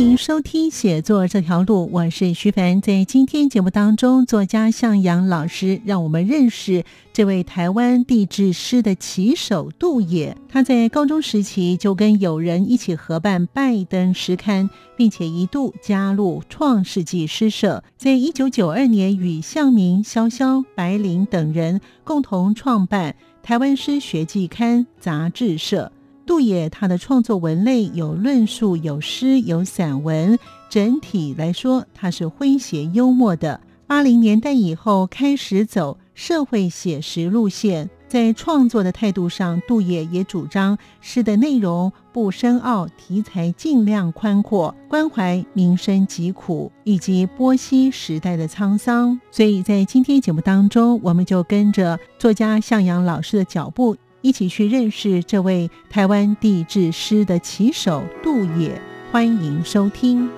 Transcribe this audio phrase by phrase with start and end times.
[0.00, 2.80] 迎收听《写作这条路》，我是徐凡。
[2.80, 10.34] 在今天节目当中，作家向阳老师让我们认识这位台湾地质诗的旗手杜野。
[10.48, 17.84] 他在高中时期就跟友人一起合办拜登诗刊，并且一度加入创世纪诗社。
[17.98, 25.92] 在一九九二年，与向明、潇潇、白灵等人共同创办台湾诗学季刊杂志社。
[26.30, 33.60] 杜野他的创作文类有论述、有诗、有散文，整体来说他是诙谐幽默的。
[33.88, 49.20] 八零年代以后开始走社会写实路线，在创作的态度上，杜野也主张诗的内容不深奥，题材尽量宽阔，关怀民生疾苦以及波西时代的沧桑。
[49.32, 53.96] 所以在今天节目当中，我们就跟着作家向阳老师的脚步。
[54.22, 60.28] 一起去认识这位台湾地质师的旗手杜野，欢迎收听。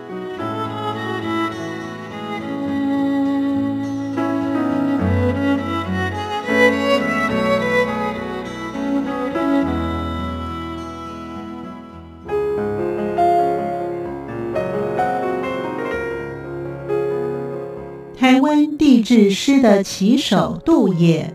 [18.16, 21.34] 台湾地质师的旗手杜野。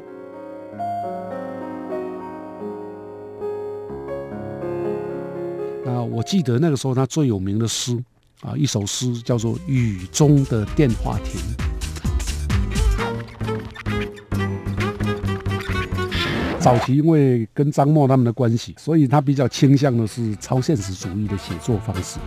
[6.37, 7.97] 记得那个时候他最有名的诗
[8.41, 11.41] 啊，一首诗叫做《雨中的电话亭》。
[16.59, 22.19] 早期因为跟张默他们的关系，所以他比较倾向的是超现实主义的写作方式。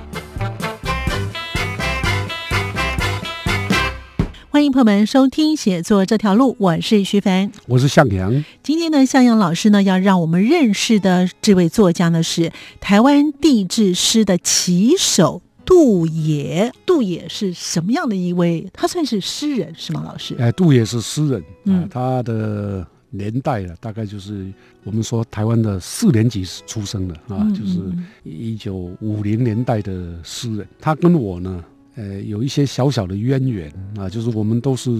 [4.60, 8.44] 欢迎朋友们收听《写作这条路》，我是徐凡，我是向阳。
[8.62, 16.70] 今天呢，向阳老师呢要让我们认识的这位作家呢是台湾地质诗的旗手杜野。
[16.84, 18.68] 杜野是什么样的一位？
[18.74, 20.02] 他算是诗人是吗？
[20.04, 20.36] 老师？
[20.38, 21.42] 哎，杜野是诗人
[21.74, 24.52] 啊，他的年代啊，大概就是
[24.84, 27.80] 我们说台湾的四年级出生的啊，就是
[28.24, 30.68] 一九五零年代的诗人。
[30.78, 31.64] 他跟我呢。
[32.00, 34.90] 呃，有一些小小的渊源啊，就是我们都是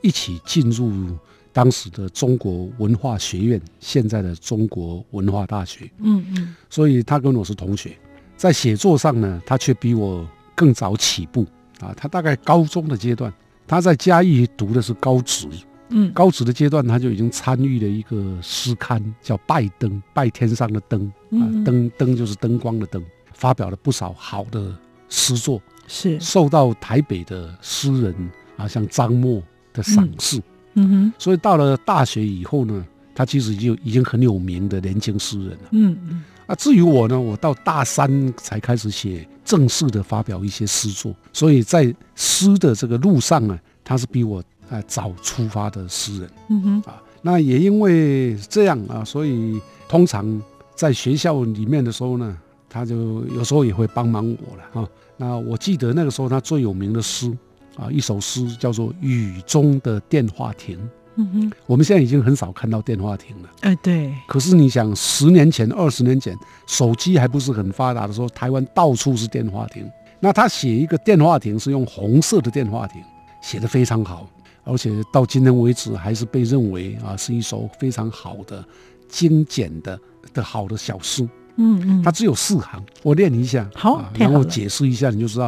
[0.00, 1.16] 一起进入
[1.52, 5.88] 当时的中国文化学院，现在的中国文化大学。
[5.98, 7.96] 嗯嗯，所以他跟我是同学，
[8.36, 11.46] 在写作上呢，他却比我更早起步
[11.78, 11.94] 啊。
[11.96, 13.32] 他大概高中的阶段，
[13.68, 15.46] 他在嘉义读的是高职，
[15.90, 23.00] 嗯，高职的阶段他就已经参与了一个诗刊，叫《拜登》，拜天上的灯啊，灯灯就是灯光的灯，
[23.34, 24.76] 发表了不少好的
[25.08, 25.62] 诗作。
[25.86, 28.14] 是受到台北的诗人
[28.56, 30.40] 啊，像张默的赏识，
[30.74, 32.84] 嗯哼，所以到了大学以后呢，
[33.14, 36.24] 他其实就已经很有名的年轻诗人了，嗯嗯。
[36.46, 47.02] 啊，至于我呢，我到大三才开始写正式的发表一些诗作，所以在诗的这个路上呢，他是比我啊早出发的诗人，嗯哼啊。
[47.22, 49.58] 那也因为这样啊，所以
[49.88, 50.42] 通常
[50.74, 52.36] 在学校里面的时候呢，
[52.68, 54.88] 他就有时候也会帮忙我了哈。
[55.16, 57.30] 那我记得那个时候他最有名的诗
[57.76, 60.78] 啊，一首诗叫做《雨中的电话亭》。
[61.16, 63.48] 嗯哼，我们现在已经很少看到电话亭了。
[63.60, 64.12] 哎，对。
[64.26, 66.36] 可是你想，十年前、二十年前，
[66.66, 69.88] 手机还不是很发达的时候，台湾到处是电话亭。
[70.18, 73.00] 那他写一个电话亭是用红色的电话亭，
[73.40, 74.28] 写的非常好，
[74.64, 78.64] 而且到今天为止还是被认为啊是一首非常好的、
[79.08, 79.96] 精简的
[80.32, 81.28] 的好的小诗。
[81.56, 85.46] 嗯嗯，它只有四行，我念一下，好，然后解释一下，你就知道，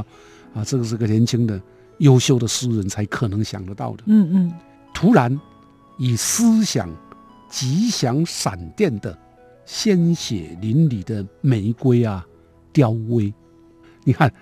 [0.55, 1.61] 啊，这个是个年轻的、
[1.99, 4.05] 优秀的诗人才可能想得到的。
[4.07, 4.53] 嗯嗯，
[4.95, 5.41] 突然
[5.99, 6.89] 以思想
[7.51, 9.19] 吉祥闪电的
[9.65, 12.25] 鲜血淋漓的玫瑰啊，
[12.73, 13.33] 凋微。
[14.05, 14.33] 你看，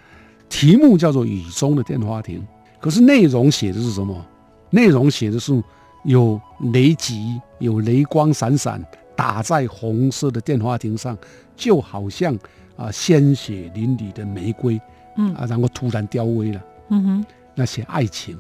[0.50, 2.40] 题目叫做《雨中的电话亭》，
[2.78, 4.22] 可是内容写的是什么？
[4.69, 5.62] 内容写的是
[6.05, 6.38] 有
[6.72, 8.84] 雷击，有雷光闪闪。
[9.16, 11.16] 打在红色的电话亭上，
[11.56, 12.36] 就好像
[12.76, 14.80] 啊鲜血淋漓的玫瑰，
[15.16, 16.60] 嗯啊，然后突然凋微了。
[16.90, 17.24] 嗯哼，
[17.54, 18.36] 那写爱情，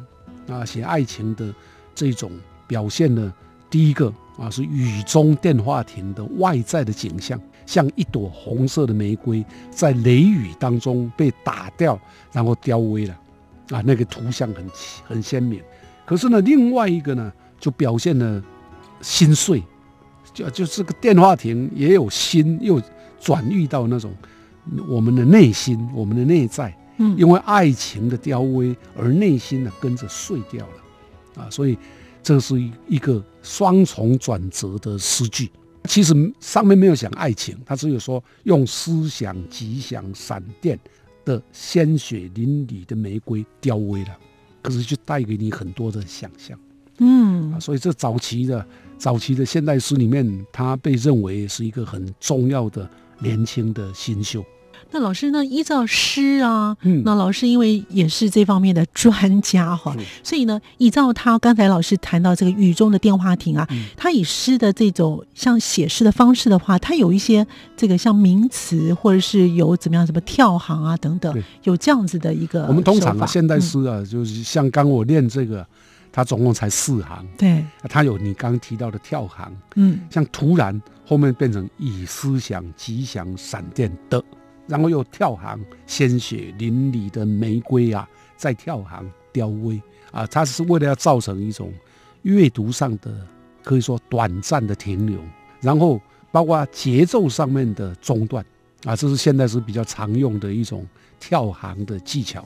[0.48, 1.52] 啊写爱情的
[1.94, 2.30] 这种
[2.66, 3.32] 表现呢，
[3.70, 11.98] 第一个啊，是雨中电话亭的外在的景象，像一朵红色的玫瑰在雷雨当中被打掉，
[12.32, 13.14] 然后凋萎了，
[13.70, 14.68] 啊，那个图像很
[15.06, 15.62] 很鲜明。
[16.04, 18.42] 可是呢，另外一个呢，就表现了
[19.00, 19.62] 心碎，
[20.34, 22.78] 就就是个电话亭也有心，又
[23.24, 24.14] 转遇到那种
[24.86, 31.76] 我们的内心，我们的内在，嗯，因为爱情的凋萎而内心呢跟着碎掉了，啊，所以。
[32.26, 35.50] 这是一个双重转折的诗句，
[35.84, 40.80] 其实上面没有讲爱情，他只有说用思想吉祥闪电
[41.22, 44.16] 的鲜血淋漓的玫瑰凋萎了，
[44.62, 46.58] 可是就带给你很多的想象，
[46.96, 48.66] 嗯，啊，所以这早期的
[48.96, 52.88] 早期的现代诗里面，它被认为是一个很重要的
[53.24, 54.44] 年轻的新秀。
[54.90, 55.44] 那老师呢？
[55.44, 63.66] 依照诗啊，那老师因为也是这方面的专家哈，所以呢，依照他刚才老师谈到这个雨中的电话亭啊，
[63.96, 67.44] 他以诗的这种像写诗的方式的话，他有一些
[67.76, 72.66] 这个像名词或者是有怎么样什么跳行啊等等，有这样子的一个。
[72.66, 75.66] 我们通常啊，现代诗啊，就是像刚我练这个，
[76.12, 84.22] 它总共才四行，对，它有你刚提到的跳行，嗯，像突然后面变成以思想吉祥闪电的。
[84.66, 89.78] 然后又跳行，鲜血淋漓的玫瑰啊，再跳行凋微
[90.10, 91.70] 啊，它是为了要造成一种
[92.22, 93.14] 阅读上的
[93.62, 95.20] 可以说短暂的停留，
[95.60, 96.00] 然后
[96.32, 98.42] 包括节奏上面的中断
[98.84, 100.86] 啊，这是现在是比较常用的一种
[101.20, 102.42] 跳行的技巧。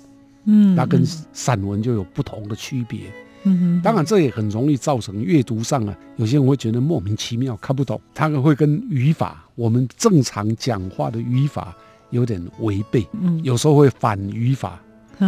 [0.46, 3.02] 嗯，它跟散文就有不同的区别。
[3.44, 11.75] 嗯哼，当然这也很容易造成阅读上啊，有些人会觉得莫名其妙看不懂，它会跟语法我们正常讲话的语法。
[12.11, 14.81] 有点违背，嗯，有时候会反语法，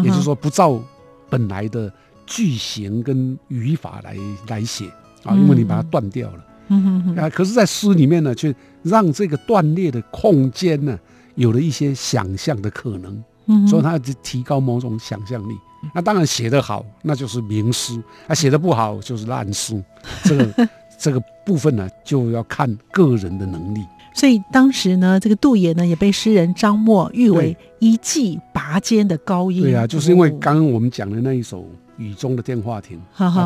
[0.02, 0.82] 也就是说不照
[1.28, 1.92] 本来的
[2.24, 4.16] 句型跟语法来
[4.48, 4.86] 来写
[5.22, 10.98] 啊，因为你把它断掉了，嗯哼啊，可是，在诗里面呢，却让这个断裂的空间呢，
[11.34, 15.54] 有了一些想象的可能，嗯，所以它就提高某种想象力。
[15.94, 19.82] 那当然写得好，那就是名诗；啊，写得不好就是烂诗。
[20.24, 20.68] 这个
[20.98, 23.80] 这个部分呢，就要看个人的能力。
[24.12, 29.62] 所以当时呢，这个杜野呢也被诗人张默誉为一骑拔尖的高音。
[29.62, 31.62] 对啊，就是因为刚刚我们讲的那一首
[31.96, 33.00] 《雨中的电话亭》，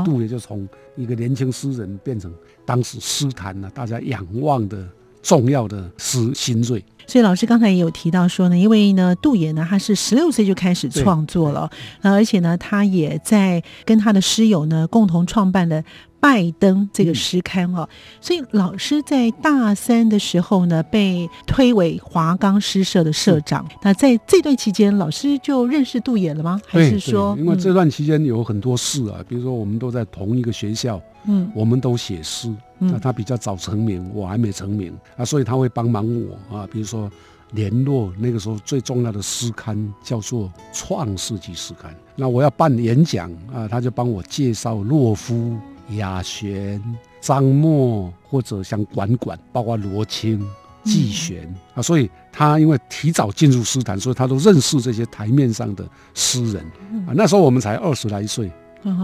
[0.05, 0.67] 杜野就从
[0.97, 2.33] 一个年轻诗人变成
[2.65, 4.89] 当时诗坛呢大家仰望的
[5.25, 6.85] 重要的诗新锐。
[7.07, 11.69] 所以老师刚才也有提到说呢，因为呢杜野呢他是十六岁就开始创作了，
[12.03, 15.83] 那而且呢他也在跟他的师友呢共同创办了。
[16.21, 17.87] 拜登这个诗刊哦，
[18.19, 23.69] 所以老师在大三的时候呢，被推为华冈诗社的社长。
[23.83, 26.59] 那在这段期间，老师就认识杜野了吗？
[26.67, 37.11] 还是说，因为这段期间有很多事啊，比如说我们都在同一个学校，嗯，我们都写诗，那他比较早成名，我还没成名啊，所以他会帮忙我啊，比如说
[37.53, 45.57] 联络那个时候最重要的诗刊叫做《创世纪诗刊》，那我要办演讲啊，他就帮我介绍洛夫。
[45.99, 46.83] 雅璇、
[47.21, 50.43] 张默或者像管管，包括罗青、
[50.83, 56.65] 季璇啊，所以他因为提早进入诗坛，所以他都认识这些台面上的诗人
[57.07, 57.13] 啊。
[57.15, 58.51] 那时候我们才二十来岁，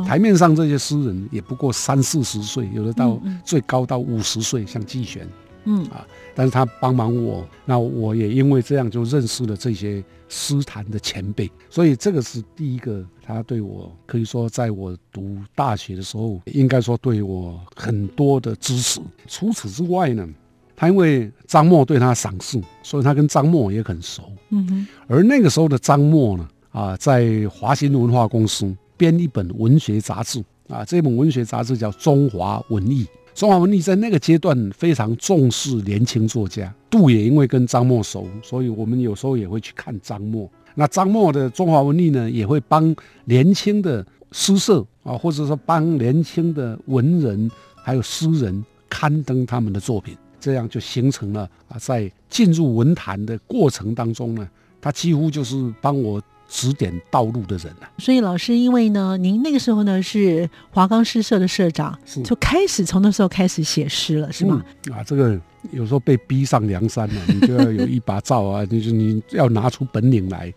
[0.07, 5.27] 台面上这些诗人也不过三四十岁，有的到最高到五十岁，像季玄。
[5.65, 19.03] 嗯啊，但是他帮忙我，那我也因为这样就认识了这些诗坛的前辈，所以这个是第一个，他对我可以说在我读大学的时候，应该说对我很多的支持。
[19.27, 20.27] 除此之外呢，
[20.75, 24.33] 他因为张默对他赏识，所以他跟张默也很熟。
[24.49, 33.03] 嗯哼，而那个时候的张默呢，啊，在华新文化公司编一本文学杂志，啊，这本文学杂志叫《中华文艺》。
[33.35, 40.47] 中华文艺在那个阶段非常重视年轻作家，杜也因为跟张默熟，所以我们有时候也会去看张默。
[40.75, 54.47] 那张默的中华文艺呢，也会帮年轻的诗社啊，或者说帮年轻的文人还有诗人刊登他们的作品，这样就形成了啊，在进入文坛的过程当中呢，
[54.79, 56.21] 他几乎就是帮我。
[56.51, 64.61] 指点道路的人啊，所以老师，因为呢，您那个时候呢是华冈诗社的社长，就开始从那时候开始写诗了，是吗？
[64.93, 65.41] 啊，这个
[65.71, 70.53] 有时候被逼上梁山了， 你就要有一把照啊，就是你要拿出本领来。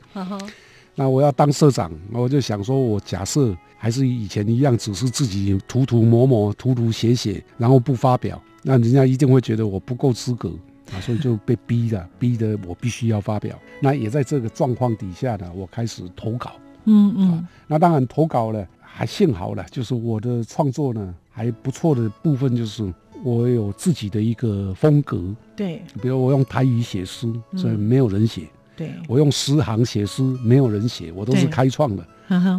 [0.96, 10.52] 那我要当社长，我就想说，我假设还是以前一样，只是自己涂涂抹抹、涂涂写写，然后不发表，那人家一定会觉得我不够资格。
[10.96, 13.58] 啊，所以就被逼的，逼的我必须要发表。
[13.82, 16.54] 那也在这个状况底下呢，我开始投稿。
[16.86, 17.48] 嗯嗯。
[17.68, 25.22] 那当然投稿了，还幸好了，就是我的创作呢还不错的部分，就是我有自己的一个风格。
[25.56, 28.48] 对，比如我用台语写诗，所以没有人写。
[28.76, 32.08] 对，我用诗行写诗，没有人写，我都是开创的。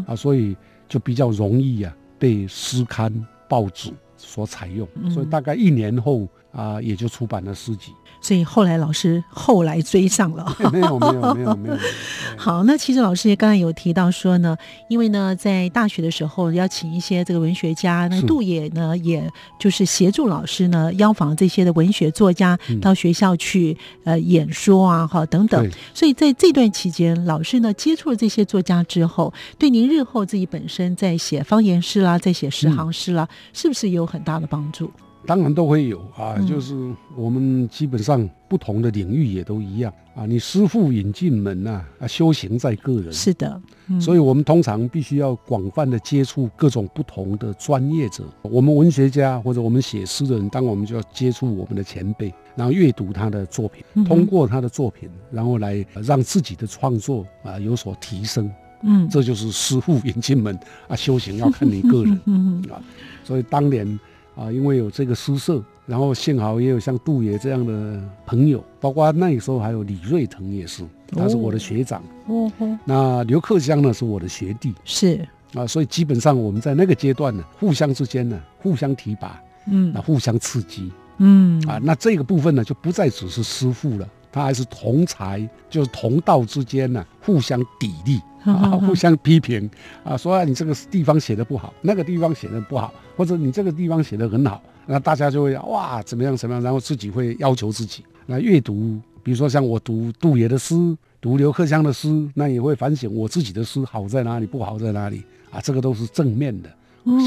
[0.07, 0.57] 啊，所以
[0.89, 3.13] 就比较容易啊，被诗刊
[3.49, 4.89] 报纸所采用。
[5.11, 7.93] 所以大概一年后啊，也就出版了诗集。
[8.21, 11.77] 所以后来老师后来追上了，没有没有没有没有。
[12.39, 14.57] 好，那其实老师也刚才有提到说呢，
[14.89, 25.71] 因为呢在大学的时候邀请一些这个文学家，那杜野呢也就是协助老师呢邀访这些的文学作家到学校去呃演说啊，哈等等。
[25.93, 34.91] 所以在这段期间，老师呢接触了这些作家之后，对您日后自己本身在写方言诗啦，在写十行诗啦，是不是有很大的帮助？
[35.27, 36.75] 当然都会有啊，就是
[37.17, 40.27] 我们基本上不同的领域也都一样啊。
[40.27, 43.13] 你师傅引进门呐，啊，修行在个人。
[43.13, 43.61] 是的，
[44.01, 48.25] 所以我们通常必须要广泛的接触各种不同的专业者。
[48.43, 58.51] 我们文学家或者我们写诗的人，当我们就要接触我们的前辈，然后阅读他的作品，通过他的作品，然后来让自己的创作啊有所提升。
[58.83, 60.55] 嗯，这就是师傅引进门
[60.87, 62.13] 啊，修行要看你个人
[62.71, 62.77] 啊。
[63.25, 63.99] 所以当年。
[64.37, 72.03] 啊，因为有这个诗社，然后幸好也有像杜爷这样的朋友，包括那时候还有李瑞腾也是，他是我的学长。
[72.27, 72.79] 哦哦。
[72.85, 74.75] 那刘克湘呢是我的学弟。
[74.85, 75.27] 是。
[75.55, 88.21] 啊，所以基本上我们在那个阶段呢，互相之间呢，互相提拔，嗯，那互相刺激，嗯，啊，那这个部分呢就不再只是师傅了，他还是同才，就是同道之间呢，互相砥砺。
[88.53, 89.69] 啊， 互相批评
[90.05, 98.05] 啊，说你这个地方写的不好，那个地方写的不好，或者你这个地方写的很好，那大家就会哇怎么样怎么样，然后自己会要求自己。
[98.27, 100.75] 那阅读，比如说像我读杜野的诗，
[101.21, 106.71] 读刘克襄的诗，那也会反省我自己的诗好在哪里，不好在哪里啊，这个都是正面的，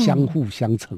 [0.03, 0.97] 相互相成。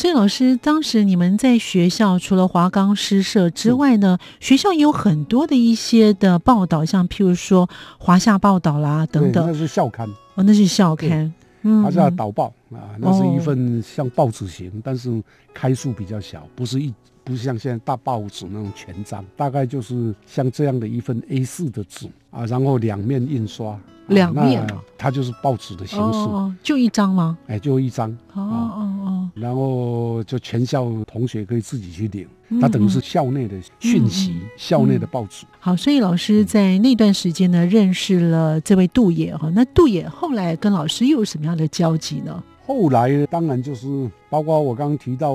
[0.00, 9.46] 所以老师，当时你们在学校除了华冈诗社之外呢，学校也有很多的一些的报道，像譬如说华夏报道啦等等。
[9.46, 10.08] 那是校刊。
[10.36, 11.30] 哦，那是校刊，
[11.64, 16.94] 嗯华夏导报啊，那是一份像报纸型，但是开数比较小，不是一
[17.30, 23.78] 不像现在大报纸那种全章，大概就是像这样的一份 A 四的纸啊，然后两面印刷。
[24.08, 24.66] 两面
[24.98, 27.38] 它就是报纸的形式，就一张吗？
[27.46, 28.10] 哎，就一张。
[28.32, 29.30] 哦哦哦。
[29.36, 32.26] 然后就全校同学可以自己去领，
[32.60, 35.46] 它等于是校内的讯息，校内的报纸。
[35.60, 39.48] 好，所以老师在那段时间呢，认识了这位杜野哈。
[39.54, 42.42] 那杜野后来跟老师又有什么样的交集呢？
[42.70, 45.34] 后来当然就是包括我刚刚提到，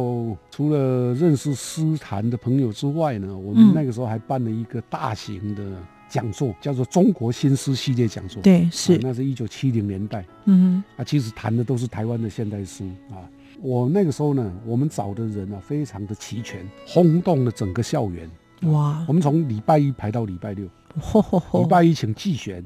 [0.50, 5.64] 除了认识诗坛的朋友之外呢，我们那个时候还办了一个大型的。
[6.08, 13.26] 讲座叫做《中国新诗系列讲座》，对，是那是一九七零年代，嗯哼，啊，其实谈的都是台湾的现代诗啊。
[13.60, 18.30] 我那个时候呢，我们找的人啊，非常的齐全，轰动了整个校园。
[18.72, 19.04] 哇！
[19.08, 22.64] 我们从礼拜一排到礼拜六，礼拜一请季玄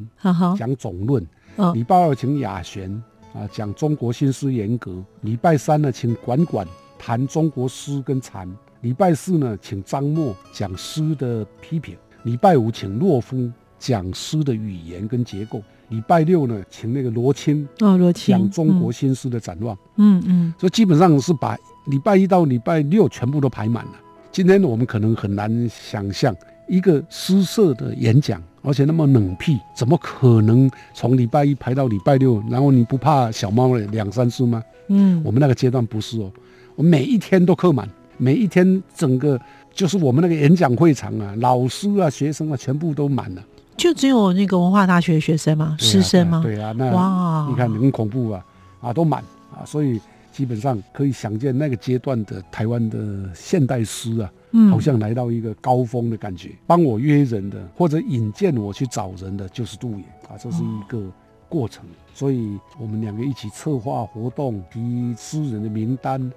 [0.56, 1.26] 讲总论，
[1.74, 3.02] 礼拜二请雅璇
[3.34, 6.68] 啊讲中国新诗严格，礼拜三呢请管管
[6.98, 8.50] 谈中国诗跟禅，
[8.82, 11.96] 礼拜四呢请张默讲诗的批评。
[12.24, 23.92] 礼拜五请洛夫讲诗的语言跟结构，礼拜六呢请那个罗青哦罗青讲中国新诗的展望，嗯嗯，所以基本上是把礼拜一到礼拜六全部都排满了。
[24.32, 26.36] 今天我们可能很难想象
[26.70, 32.42] 一个诗社的演讲，而且那么冷僻，怎么可能从礼拜一排到礼拜六？
[32.50, 34.64] 然后你不怕小猫两三次吗？
[34.88, 36.32] 嗯，我们那个阶段不是哦，
[36.76, 39.40] 我每一天都客满，每一天整个。
[39.72, 43.42] 就是我们那个演讲会场啊，老师啊、学生啊，全部都满了。
[43.78, 45.78] 就只有那个文化大学的学生吗？
[45.80, 46.42] 师生吗？
[46.44, 48.44] 对啊，那哇，你看很恐怖啊，
[48.82, 49.24] 啊，都满
[49.54, 50.02] 啊，所以
[50.34, 52.98] 基本上可以想见那个阶段的台湾的
[53.34, 54.30] 现代诗啊，
[54.72, 56.52] 好像来到一个高峰的感觉。
[56.66, 61.02] 帮我约人的或者引荐我去找人的就是杜野啊，这是一个
[61.48, 61.86] 过程。
[62.14, 66.32] 所以我们两个一起策划活动，提诗人的名单，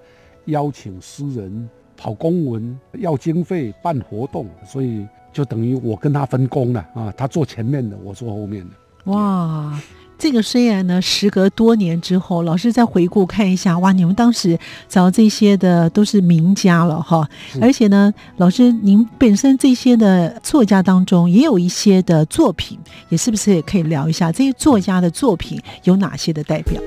[0.45, 1.69] 邀请诗人。
[1.95, 9.11] 跑公文要经费办活动，所以就等于我跟他分工了啊，他做前面的，我做后面的。
[9.11, 9.79] 哇，
[10.23, 26.81] 这个虽然呢，时隔多年之后，老师再回顾看一下，哇，你们当时找这些的都是名家了哈，而且呢，老师您本身这些的作家当中也有一些的作品，也是不是也可以聊一下这些作家的作品有哪些的代表？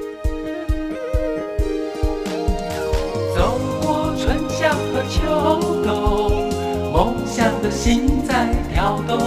[3.36, 6.48] 走过春夏和秋冬，
[6.90, 9.18] 梦想的心在跳动，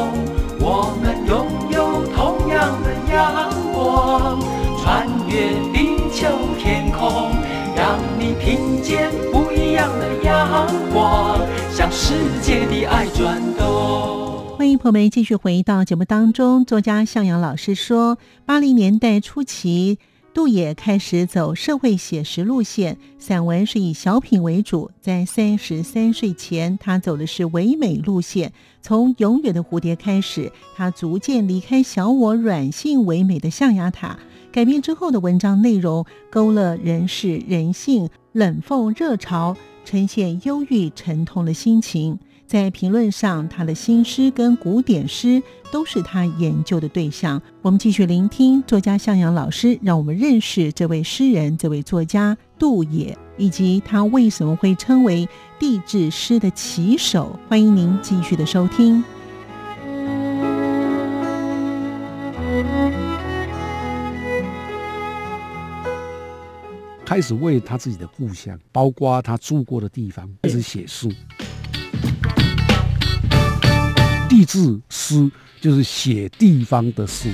[0.60, 3.49] 我们拥有同样的阳
[4.10, 4.40] 光，
[4.82, 7.30] 穿越地球天空，
[7.76, 9.74] 让你听见不一。
[9.74, 11.40] 样的阳光，
[11.72, 14.58] 向世界的爱转动。
[14.58, 16.66] 欢迎朋友们继续回到节目当中。
[16.66, 20.00] 作家向阳老师说，八零年代初期。
[20.32, 24.92] 杜野开始走社会写实路线，散文是以小品为主。
[25.02, 28.54] 在三十三岁前，他走的是唯美路线。
[28.82, 34.20] 从《永远的蝴蝶》开始，他逐渐离开小我软性唯美的象牙塔。
[34.52, 42.20] 改编之后的文章内容，勾勒人世人性冷讽热潮，呈现忧郁沉痛的心情。
[42.50, 45.40] 在评论上，他的新诗跟古典诗
[45.72, 47.40] 都是他研究的对象。
[47.62, 55.30] 我们继续聆听作家向阳老师，让我们认识这位诗人、这位作家杜野，以及他为什么会称为
[55.60, 57.40] 地质诗的旗手。
[57.48, 59.04] 欢迎您继续的收听。
[67.06, 71.08] 开始为他自己的故乡，包括他住过的地方，开始写诗。
[74.30, 77.32] 地志诗就是写地方的诗。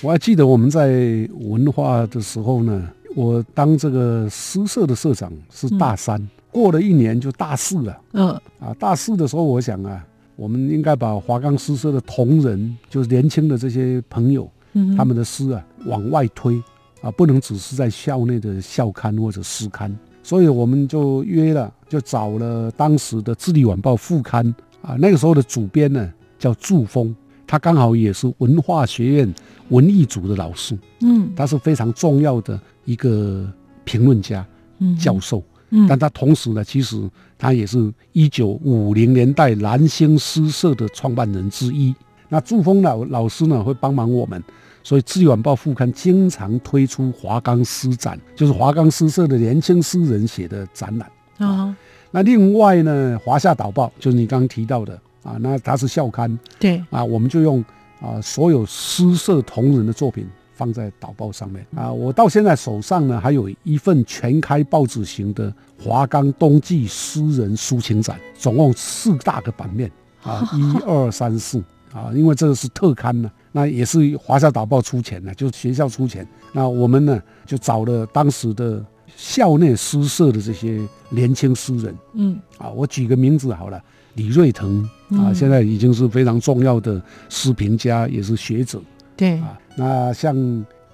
[0.00, 8.00] 我还记得我们在文化的时候呢，我当这个诗社的社长是大三，过了一年就大四了。
[8.12, 8.28] 嗯，
[8.60, 10.06] 啊，大四的时候，我想啊，
[10.36, 14.48] 我们应该把华冈诗社的同仁，就是年轻的这些朋友，
[14.96, 16.62] 他们的诗啊往外推
[17.02, 19.92] 啊，不能只是在校内的校刊或者诗刊。
[20.22, 24.54] 所以我们就约了，就找了当时的《智利晚报》副刊。
[24.86, 27.12] 啊，那个时候的主编呢叫祝峰，
[27.44, 29.34] 他刚好也是文化学院
[29.70, 33.44] 文艺组的老师，嗯，他是非常重要的一个
[33.84, 34.46] 评论家、
[34.96, 41.92] 教授，嗯，但他同时呢，其实他也是一九五零年代蓝星诗社的创办人之一。
[42.28, 44.42] 那祝峰老老师呢会帮忙我们，
[44.84, 51.76] 所以《智利晚报》副刊经常推出华冈诗展，就是华冈诗社的年轻诗人写的展览啊。
[52.10, 57.62] 那另外呢，华夏导报就是你刚刚提到的啊，那它是校刊，对啊，我们就用
[58.00, 61.92] 啊所有诗社同仁的作品放在导报上面啊。
[61.92, 69.90] 我到现在手上呢还有一份全开报纸型的华冈冬季诗人抒情展，总共四大个版面
[70.22, 71.58] 啊， 一二三四
[71.92, 76.26] 啊，因为这个是特刊呢，那也是华夏导报出钱的，就是学校出钱。
[76.52, 78.82] 那我们呢就找了当时的。
[79.16, 83.82] 校内诗社的这些年轻诗人，嗯，啊，我举个名字好了，
[84.14, 88.78] 李瑞腾啊，现在已经是非常重要的诗评家，也是学者，
[89.16, 89.58] 对啊。
[89.74, 90.36] 那像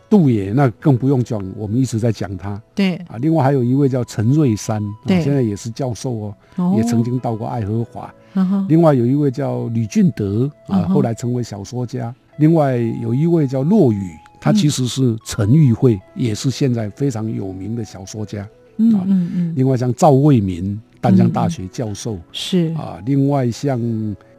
[0.08, 3.16] 杜野，那更不用讲，我们一直在讲他，对啊。
[3.18, 8.12] 另外还有一位叫陈瑞山，对，现在也是教授哦，也曾经到过爱荷华。
[8.68, 12.14] 另外有一位叫吕俊德啊，后来成为小说家。
[12.38, 14.16] 另外有一位叫骆宇。
[14.42, 18.44] 他其实是陈玉慧，也是现在非常有名的小说家。
[18.78, 19.52] 嗯嗯嗯。
[19.54, 23.00] 另外像赵卫民，丹江大学教授是啊。
[23.06, 23.80] 另外像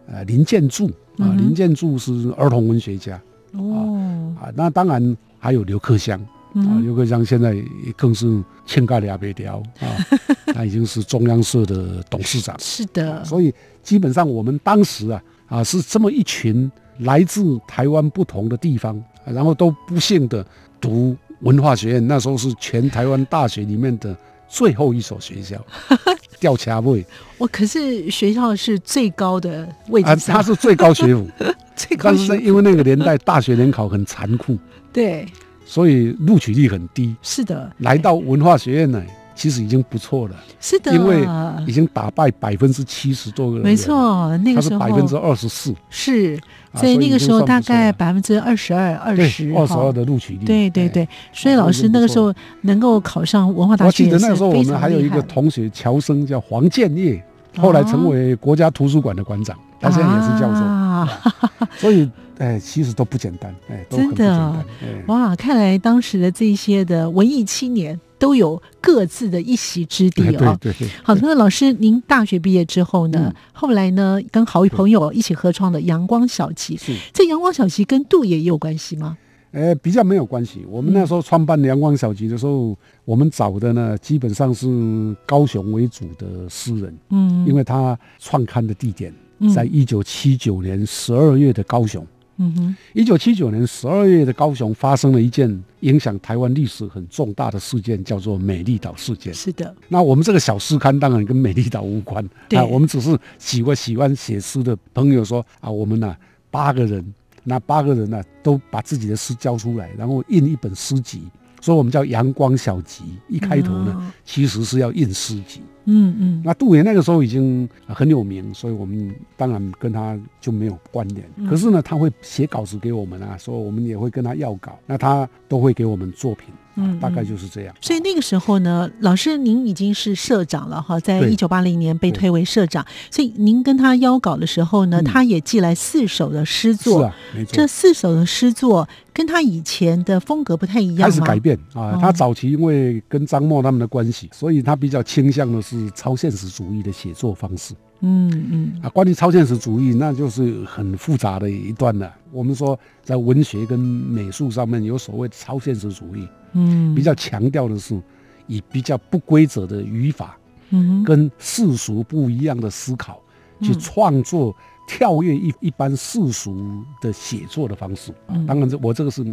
[0.05, 3.15] 呃林建柱啊，林建柱是儿童文学家。
[3.53, 6.19] 哦啊，那当然还有刘克襄
[6.53, 7.55] 啊，刘克襄现在
[7.95, 9.87] 更是欠盖俩别条啊，
[10.53, 12.53] 他已经是中央社的董事长。
[12.59, 13.23] 是的。
[13.23, 19.01] 所以基本上我们当时啊啊是这么一群来自台湾不同的地方。
[19.25, 20.45] 然后都不幸的
[20.81, 24.15] 读文化学院，那时候是全台湾大学里面的
[24.47, 25.57] 最后一所学校，
[26.39, 27.05] 吊卡位。
[27.37, 31.27] 我可是学校是最高的位置，它是最高学府，
[31.75, 32.09] 最高。
[32.09, 34.57] 但是因为那个年代大学联考很残酷，
[34.91, 35.25] 对，
[35.65, 37.15] 所以录取率很低。
[37.21, 39.03] 是的，来到文化学院呢。
[39.35, 41.27] 其实已经不错了，是的，因为
[41.65, 44.79] 已经打败百分之七十多个人，没错，那个时候。
[44.79, 46.37] 百分之二十四，是，
[46.75, 57.23] 所以那个时候大概百分之二十二、二十，二十二的录取率，对对对，所以老师那个时候能够考上文化大学，我记得那时候我们还有一个同学乔生叫黄建业，
[57.57, 64.65] 后来成为国家图书馆的馆长，他现在也是教授， 所以哎，其实都不简单，哎，真的，
[65.07, 67.99] 哇，看来当时的这些的文艺青年。
[68.23, 70.57] 都有各自的一席之地哦。
[70.61, 70.89] 对对对。
[71.03, 73.35] 好，那老师，您大学毕业之后呢？
[73.51, 76.77] 后来呢，跟好朋友一起合创的阳光小集。
[76.77, 76.95] 是。
[77.11, 79.17] 这阳光小集跟杜也有关系吗？
[79.51, 80.65] 呃，比较没有关系。
[80.69, 86.97] 我们那时候创办阳光小集的时候，我们找的呢，基本上是高雄为主的诗人。
[87.09, 87.45] 嗯。
[87.45, 89.13] 因为他创刊的地点
[89.53, 92.07] 在一九七九年十二月的高雄。
[92.37, 99.31] 嗯哼，一九七九年十二月的高雄发生了一件影响台湾历史很重大的事件，叫做美丽岛事件。
[99.33, 102.23] 是的，那我们这个小诗刊当然跟美丽岛无关，
[102.55, 106.15] 啊，我们只是几个喜欢写诗的朋友说啊，我们呢
[106.49, 111.21] 八个人，那八个人呢都把自己的诗交出来，然后印一本诗集，
[111.61, 113.03] 所以我们叫阳光小集。
[113.29, 115.61] 一开头呢，哦其实是要印诗集。
[115.85, 116.41] 嗯嗯。
[116.43, 121.25] 那杜爷那个时候已经很有名，所以我们当然跟他就没有关联。
[121.35, 121.47] 嗯。
[121.47, 127.75] 可是呢，他会写稿子给我们啊，所以我们也会跟他要稿，那他都会给我们作品，嗯，大概嗯就是这样。
[127.81, 137.03] 所以那个时候呢，老师您已经是社长了哈，在一九八零年被推为社长，所以您跟他邀稿的时候呢，嗯他也寄来四首的诗作是作。
[137.03, 137.67] 啊，没错这。
[137.67, 141.05] 四首的诗作跟他以前的风格不太一样吗？
[141.05, 148.89] 开始改变啊哦，他早期因为跟张默他们的关系，所以他比较倾向的是超现实主义的写作方式嗯嗯啊。
[148.89, 152.13] 关于超现实主义，那就是很复杂的一段了。
[152.31, 158.01] 我们说在文学跟美术上面有所谓的超现实主义，嗯，比较强调的是
[158.47, 160.37] 以比较不规则的语法
[160.71, 163.21] 嗯跟世俗不一样的思考，
[163.61, 164.55] 去嗯创作
[164.87, 168.45] 跳跃一一般世俗的写作的方式啊嗯。
[168.45, 169.23] 当然，这我这个是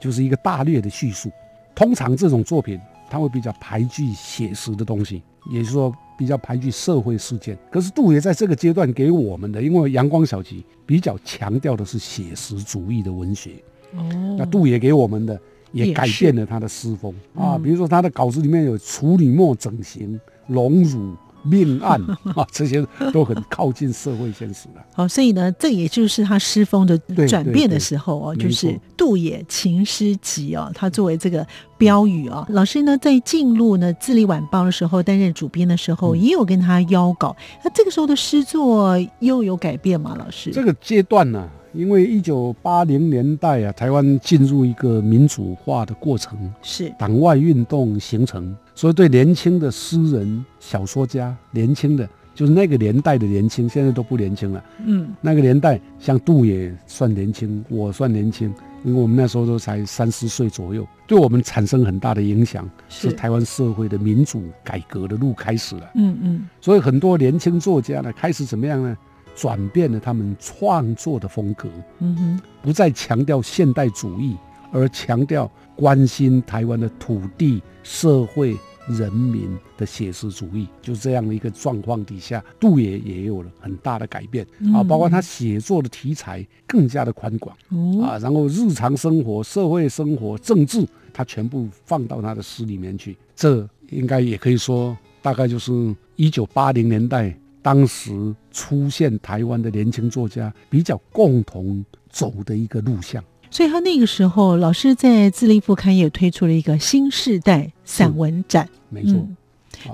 [0.00, 1.30] 就是一个大略的叙述。
[1.74, 7.56] 通常这种作品，它会比较排拒写实的东西，也就是说比较排拒社会事件。
[7.70, 13.52] 可是杜爷在这个阶段给我们的，因为阳光小集比较强调的是写实主义的文学，
[13.96, 15.40] 哦，那杜爷给我们的
[15.72, 22.00] 也改变了他的诗风啊，嗯比如说他的稿子里面有处女膜整形、荣辱、命案
[22.36, 24.82] 啊，这些都很靠近社会现实的。
[24.92, 31.46] 好，所以呢，这也就是他诗风的对转变的对时候哦，没就是杜野情诗集哦，他作为这个
[31.78, 40.14] 标语哦，老师呢在进入呢《自立晚报》的时候担任主编的时候，嗯也有跟他邀稿，那这个时候的诗作又有改变吗？
[40.18, 40.50] 老师？
[40.50, 54.64] 这个阶段呢、因为一九八零年代啊，台湾进入一个民主化的过程，是党外运动形成，所以对年轻的诗人、小说家，年轻的就是那个年代的年轻，现在都不年轻了。
[54.84, 58.52] 嗯那个年代，像杜也算年轻，我算年轻，
[58.84, 65.90] 因为我们那时候都才三十岁左右，对我们产生很大的影响，是是台湾社会的民主改革的路开始了。
[65.94, 68.96] 嗯嗯所以很多年轻作家呢，开始怎么样呢？
[69.40, 71.66] 转变了他们创作的风格，
[72.00, 74.36] 嗯哼不再强调现代主义，
[74.70, 78.54] 而强调关心台湾的土地、社会、
[78.86, 79.48] 人民
[79.78, 80.68] 的写实主义。
[80.82, 93.16] 就这样的一个状况底下，杜也也有了很大的改变啊，嗯包括他写作的题材更加的宽广哦啊，然后日常生活、社会生活、政治，他全部放到他的诗里面去。
[93.34, 95.72] 这应该也可以说，大概就是
[96.16, 103.22] 一九八零年代当时出现台湾的年轻作家比较共同走的一个路向。
[103.50, 108.68] 所以他那个时候，老师在自立副刊也推出了一个新世代散文展。
[108.88, 109.26] 没错，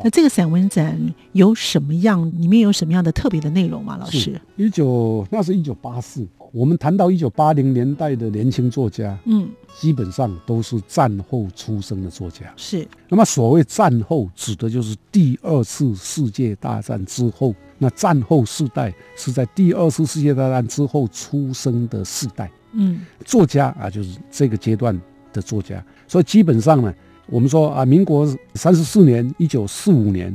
[0.03, 0.99] 那这个散文展
[1.33, 2.31] 有什么样？
[2.41, 3.97] 里面有什么样的特别的内容吗？
[3.99, 4.41] 老师？
[4.57, 6.27] 一九那是一九八四。
[6.53, 12.53] 我们谈到一九八零年代的年轻作家，嗯，基本上都是战后出生的作家。
[12.57, 17.55] 是那么所谓战后，指的就是第二次世界大战之后。
[17.79, 24.99] 那战后世代是在第二次世界大战之后出生的世代嗯作家啊，就是这个阶段
[25.31, 25.85] 的作家。
[26.09, 26.95] 所以基本上呢，
[27.29, 30.35] 我们说啊，民国三十四年，一九四五年，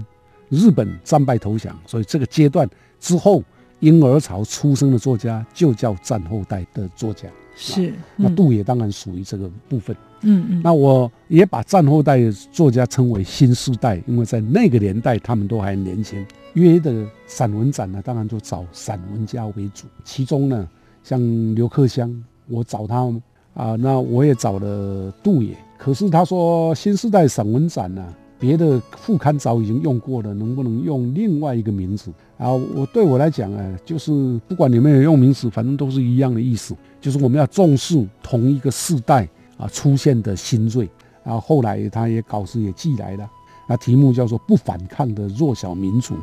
[0.49, 3.43] 日本战败投降，所以这个阶段之后，
[3.79, 7.29] 婴儿潮出生的作家就叫战后代的作家。
[7.55, 7.93] 是。
[8.15, 9.95] 那嗯杜也当然属于这个部分。
[10.23, 16.23] 嗯嗯那我也把战后代的作家称为新世代，因为在那个年代他们都还年轻。
[16.53, 20.67] 约的散文展呢，当然就找散文家为主，其中呢，
[21.03, 21.19] 像
[21.55, 22.13] 刘克襄，
[22.49, 23.11] 我找他
[23.53, 25.57] 啊，那我也找了杜野。
[25.83, 28.05] 可是他说新时代散文展呢、
[28.37, 32.11] 别的副刊早已经用过了，能不能用另外一个名字？
[32.37, 40.87] 啊，我对我来讲啊，就是不管你们有用名字，反正都是一样的意思，就是我们要重视同一个世代啊出现的新锐。
[41.23, 43.27] 然后来他也稿子也寄来了，
[43.67, 46.13] 那题目叫做“不反抗的弱小民族”，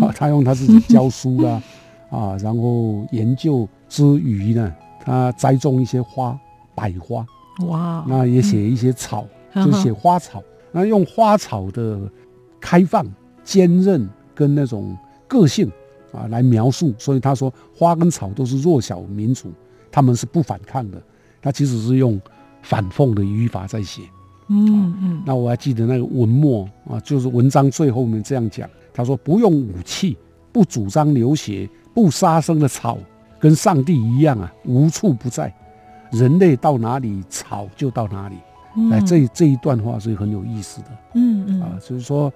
[0.00, 1.60] 啊，他用他自己教书啦，
[2.08, 6.38] 啊，然后研究之余呢，他栽种一些花，
[6.72, 7.26] 百花，
[7.60, 12.00] 哇，那也写一些草，嗯就写花草，那用花草的
[12.60, 13.06] 开放、
[13.44, 14.96] 坚韧跟那种
[15.28, 15.70] 个性
[16.12, 19.52] 啊来描述，所以他说花跟草都是弱小民族，
[19.90, 21.00] 他们是不反抗的，
[21.40, 22.20] 他其实是用
[22.62, 24.02] 反讽的语法在写。
[24.48, 30.16] 嗯嗯那我还记得那个文末啊，就是文章最后面这样讲，他说不用武器，
[30.50, 32.98] 不主张流血，不杀生的草，
[33.38, 35.54] 跟上帝一样啊，无处不在。
[36.12, 38.36] 人类到哪里，草就到哪里。
[38.76, 42.32] 嗯，哎，这这一段话是很有意思的嗯嗯啊，就是说，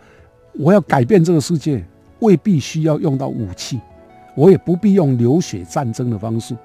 [0.58, 1.82] 我要改变这个世界，
[2.18, 3.80] 未必需要用到武器，
[4.34, 6.56] 我也不必用流血战争的方式。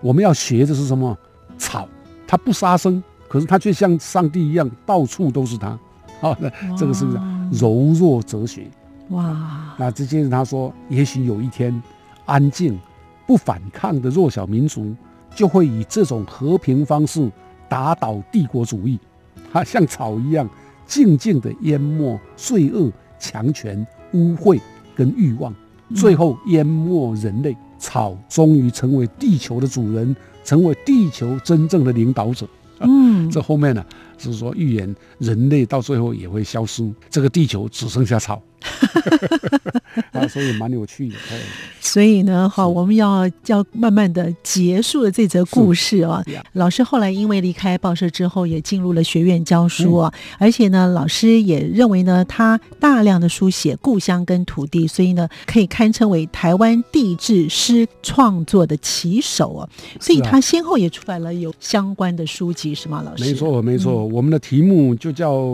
[0.00, 1.16] 我们要学的是什么？
[1.58, 1.88] 草，
[2.26, 5.78] 它不杀生，可是它却像上帝一样，到处都是它。
[6.20, 7.18] 好，那这个是不是
[7.50, 8.66] 柔弱哲学？
[9.08, 11.82] 哇，那这件事他说，也许有一天，
[12.26, 12.78] 安静、
[13.26, 14.94] 不反抗的弱小民族
[15.36, 17.30] 就会以这种和平方式
[17.68, 18.98] 打倒帝国主义，
[19.52, 20.48] 它像草一样
[20.86, 24.58] 静静地淹没罪恶、强权、污秽
[24.96, 25.54] 跟欲望，
[25.94, 27.54] 最后淹没人类。
[27.78, 32.48] 草终于成为地球的主人，成为地球真正的领导者。
[32.80, 33.84] 嗯， 这后面呢，
[34.16, 38.40] 是说预言人类到最后也会消失，这个地球只剩下草。
[40.12, 41.14] 啊，所以蛮有趣的。
[41.30, 41.38] 哎
[41.80, 46.20] 所以呢，好，我们要要慢慢的结束了这则故事啊。
[46.54, 59.68] 老师后来因为离开报社之后，也进入了学院教书啊，嗯而且呢，老师也认为呢，他大量的书写故乡跟土地，所以呢，可以堪称为台湾地质诗创作的旗手啊。
[60.00, 63.00] 所以他先后也出版了有相关的书籍，是吗？
[63.06, 63.22] 老师？
[63.22, 65.46] 没错，没错，我们的题目就叫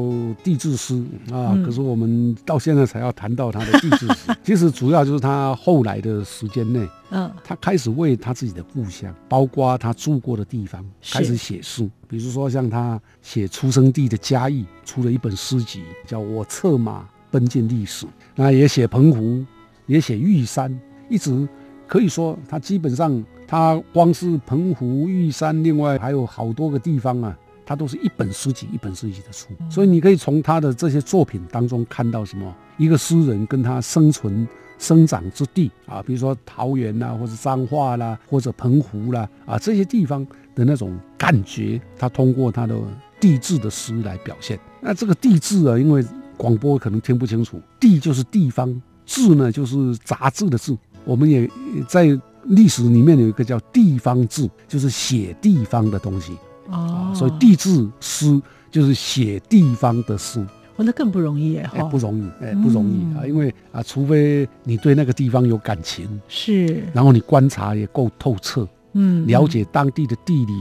[0.42, 0.96] 地质师
[1.30, 4.36] 啊，嗯可是我们到现在才要谈到他的地质史。
[4.42, 11.88] 其实主要就是他后来的时间内，嗯，他开始为他自己的故乡，包括他住过的地方，是开始写诗。
[12.08, 18.06] 比如说像他写出生地的嘉义，出了一本诗集，叫我策马奔进历史。
[18.34, 19.44] 那也写澎湖，
[19.86, 21.48] 也写玉山，一直
[21.86, 27.36] 可以说他基本上他光是澎湖、玉山，另外还有好多个地方啊。
[27.64, 32.54] 他都是一本诗集一本诗集的出，所以你可以从他的这些作品当中看到什么？
[32.78, 34.46] 一个诗人跟他生存
[34.78, 42.76] 生长之地啊，比如说桃园啦，或者彰化啦，或者澎湖啦，啊这些地方的那种感觉，他通过他的
[43.20, 44.58] 地质的诗来表现。
[44.80, 46.04] 那这个地质啊，因为
[46.36, 50.76] 广播可能听不清楚，地就是地方，志呢就是杂志的志。
[51.04, 51.48] 我们也
[51.86, 56.36] 在历史里面有一个叫地方志，就是写地方的东西
[56.70, 57.12] 哦。
[57.12, 60.44] 啊，，所以地质诗就是写地方的诗。
[60.76, 70.54] 哦，那更不容易耶，哎，哈不容易，哎，不容易啊，嗯因为啊，除非你对那个地方有感情，是，然后你观察也够透彻，嗯，了解当地的地理、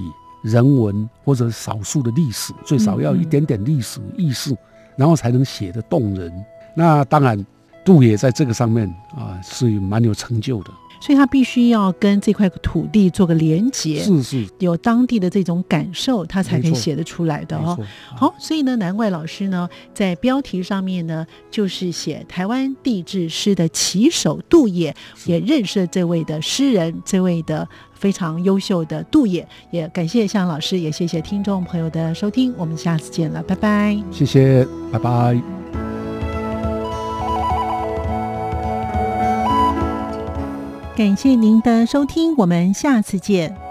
[0.44, 4.54] 人文或者少数的历史，最少要一点点历史意识，
[4.98, 6.30] 然后才能写得动人。
[6.76, 7.46] 那当然，
[7.86, 8.86] 杜也在这个上面
[9.16, 17.78] 啊是蛮有成就的，所以他必须要跟这块土地做个连结，是是，有当地的这种感受，他才可以写得出来的哦。
[18.16, 33.98] 好，所以呢，难怪老师呢在标题上面呢，就是写台湾地质诗的旗手杜野，也认识了这位的诗人，这位的非常优秀的杜野，也感谢向老师，也谢谢听众朋友的收听，我们下次见了，拜拜。
[34.12, 35.91] 谢谢，拜拜。
[40.96, 43.71] 感谢您的收听，我们下次见。